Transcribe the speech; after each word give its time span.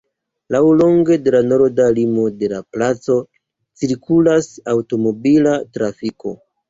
Laŭlonge 0.53 1.17
de 1.25 1.33
la 1.35 1.41
norda 1.49 1.85
limo 1.99 2.25
de 2.39 2.49
la 2.53 2.61
placo 2.77 3.17
cirkulas 3.83 4.49
aŭtomobila 4.75 5.55
trafiko. 5.77 6.35